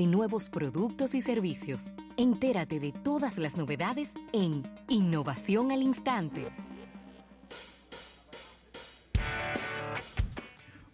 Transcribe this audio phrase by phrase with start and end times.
[0.00, 1.92] de nuevos productos y servicios.
[2.16, 6.46] Entérate de todas las novedades en Innovación al Instante.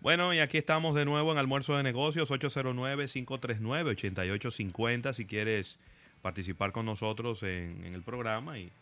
[0.01, 5.79] Bueno, y aquí estamos de nuevo en Almuerzo de Negocios 809-539-8850 si quieres
[6.23, 8.73] participar con nosotros en, el programa y,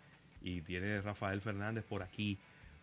[0.41, 0.61] y
[1.01, 2.39] Rafael Fernández por aquí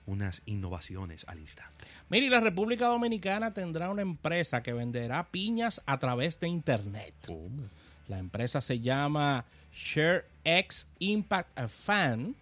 [0.09, 1.85] unas innovaciones al instante.
[2.09, 7.13] Mire, la República Dominicana tendrá una empresa que venderá piñas a través de Internet.
[8.07, 12.35] La empresa se llama ShareX Impact Fan,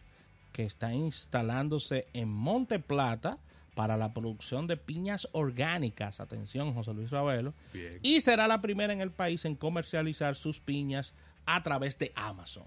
[0.54, 3.38] que está instalándose en Monte Plata
[3.76, 6.20] para la producción de piñas orgánicas.
[6.20, 7.54] Atención, José Luis Ravelo.
[7.74, 8.00] Bien.
[8.02, 11.14] Y será la primera en el país en comercializar sus piñas
[11.46, 12.66] a través de Amazon.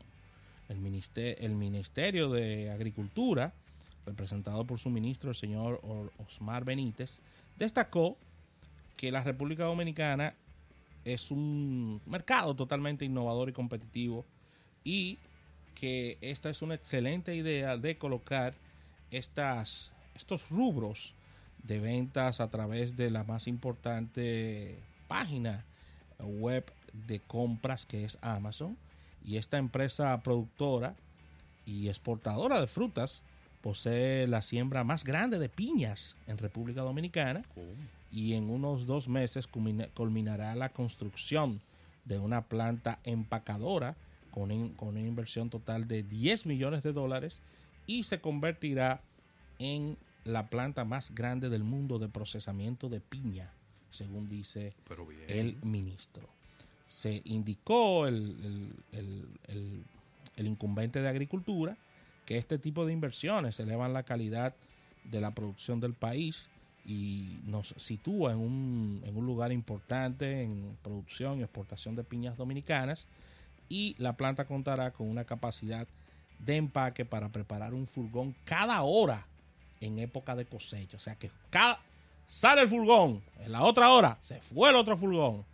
[0.68, 3.52] El Ministerio, el Ministerio de Agricultura,
[4.06, 7.20] representado por su ministro, el señor Or- Osmar Benítez,
[7.58, 8.16] destacó
[8.96, 10.34] que la República Dominicana
[11.04, 14.24] es un mercado totalmente innovador y competitivo
[14.84, 15.18] y
[15.74, 18.54] que esta es una excelente idea de colocar
[19.10, 21.14] estas, estos rubros
[21.62, 25.64] de ventas a través de la más importante página
[26.18, 26.70] web
[27.06, 28.76] de compras que es Amazon.
[29.24, 30.94] Y esta empresa productora
[31.66, 33.22] y exportadora de frutas
[33.62, 37.42] posee la siembra más grande de piñas en República Dominicana
[38.10, 41.60] y en unos dos meses culmina- culminará la construcción
[42.04, 43.96] de una planta empacadora
[44.30, 47.40] con, in- con una inversión total de 10 millones de dólares
[47.86, 49.02] y se convertirá
[49.58, 53.52] en la planta más grande del mundo de procesamiento de piña,
[53.90, 54.72] según dice
[55.28, 56.28] el ministro.
[56.88, 59.84] Se indicó el- el-
[60.36, 61.76] el incumbente de Agricultura
[62.30, 64.54] que este tipo de inversiones elevan la calidad
[65.02, 66.48] de la producción del país
[66.86, 72.36] y nos sitúa en un, en un lugar importante en producción y exportación de piñas
[72.36, 73.08] dominicanas
[73.68, 75.88] y la planta contará con una capacidad
[76.38, 79.26] de empaque para preparar un furgón cada hora
[79.80, 80.98] en época de cosecha.
[80.98, 81.80] O sea que cada,
[82.28, 85.44] sale el furgón, en la otra hora se fue el otro furgón.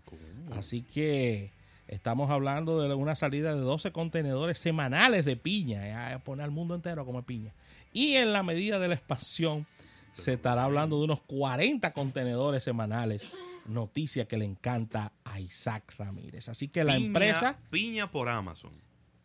[0.53, 1.56] Así que
[1.88, 6.50] estamos hablando de una salida de 12 contenedores semanales de piña, eh, a poner al
[6.50, 7.52] mundo entero a comer piña.
[7.92, 9.66] Y en la medida de la expansión
[10.14, 13.30] se estará hablando de unos 40 contenedores semanales,
[13.66, 16.48] noticia que le encanta a Isaac Ramírez.
[16.48, 18.72] Así que la Piña- empresa Piña por Amazon.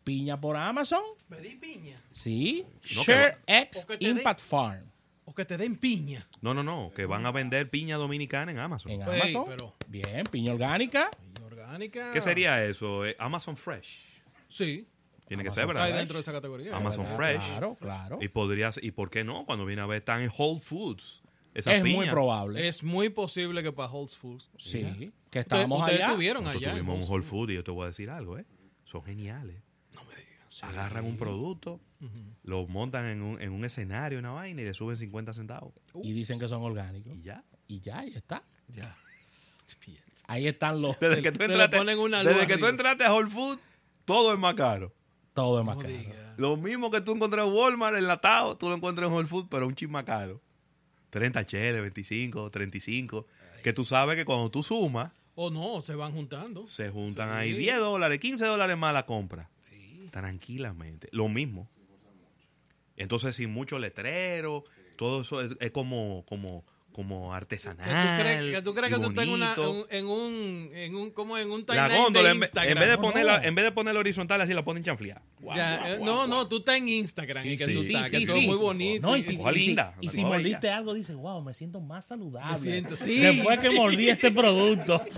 [0.04, 2.02] Piña por Amazon, Pedí piña.
[2.10, 4.84] sí, No, ShareX den- Impact Farm
[5.24, 6.26] O que te den piña.
[6.40, 8.90] No, no, no, que van a vender piña dominicana en Amazon.
[8.90, 9.44] en Amazon.
[9.46, 11.08] pero- Bien, piña orgánica.
[12.12, 13.04] ¿Qué sería eso?
[13.06, 13.98] Eh, Amazon Fresh.
[14.48, 14.88] Sí.
[15.26, 15.82] Tiene que ser, ¿verdad?
[15.88, 16.76] Cae dentro de esa categoría.
[16.76, 17.16] Amazon ¿verdad?
[17.16, 17.46] Fresh.
[17.46, 18.18] Claro, claro.
[18.20, 21.22] Y podrías, y por qué no, cuando viene a ver, están en Whole Foods.
[21.54, 21.96] Esa Es piña.
[21.96, 22.66] muy probable.
[22.68, 24.50] Es muy posible que para Whole Foods.
[24.58, 26.14] Sí, que estábamos ustedes allá.
[26.14, 26.78] tuvieron Nosotros allá.
[26.78, 28.46] en tuvimos un Whole Whole Food y yo te voy a decir algo, ¿eh?
[28.84, 29.62] Son geniales.
[30.60, 31.80] Agarran un producto,
[32.44, 35.72] lo montan en un, en un escenario, una vaina y le suben 50 centavos.
[36.02, 37.12] Y dicen que son orgánicos.
[37.16, 37.42] Y ya.
[37.66, 38.44] Y ya, ahí está.
[38.68, 38.94] Ya.
[40.28, 40.98] Ahí están los.
[41.00, 43.58] Desde que tú entraste, ponen una desde que tú entraste a Whole Food,
[44.04, 44.92] todo es más caro.
[45.34, 45.92] Todo es más No caro.
[45.94, 46.34] diga.
[46.38, 49.66] Lo mismo que tú encuentras en Walmart, enlatado, tú lo encuentras en Whole Food, pero
[49.66, 50.40] un chin más caro.
[51.10, 53.26] 30 cheles, 25, 35.
[53.62, 56.66] Que tú sabes que cuando tú sumas, O no, se van juntando.
[56.68, 57.34] se juntan Sí.
[57.34, 59.50] ahí 10 dólares, 15 dólares más la compra.
[59.60, 60.08] Sí.
[60.10, 61.08] Tranquilamente.
[61.12, 61.68] Lo mismo.
[62.96, 64.64] Entonces, sin mucho letrero,
[64.96, 67.86] todo eso es, es como, como, como artesanal.
[67.86, 69.86] tú crees que tú, crees que tú estás en, una- bonito.
[69.90, 72.72] en un, en un, como en un la timeline góndola, de Instagram.
[72.72, 73.44] en vez de No, ponerla, no.
[73.44, 75.22] en vez de ponerla horizontal, así la ponen chanfleada.
[75.40, 76.28] Guau, Ya, guau, eh, no, guau.
[76.28, 78.36] no, tú estás en Instagram Sí, y que sí, tú sí, estás, sí, que todo
[78.38, 78.46] sí.
[78.46, 79.08] muy bonito.
[79.08, 82.52] No, y y- si, linda, y si mordiste algo, dices, wow, me siento más saludable.
[82.52, 85.02] Me siento- sí, Después que mordí este producto.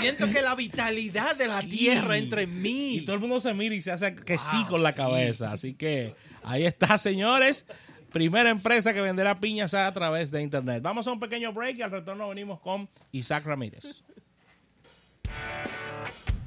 [0.00, 1.68] Siento que la vitalidad de la Sí.
[1.70, 2.94] tierra entre mí.
[2.96, 5.52] Y todo el mundo se mira y se hace que sí con la cabeza.
[5.52, 6.14] Así que
[6.44, 7.66] ahí está, señores
[8.12, 10.82] primera empresa que venderá piñas a través de Internet.
[10.82, 14.02] Vamos a un pequeño break y al retorno venimos con Isaac Ramírez.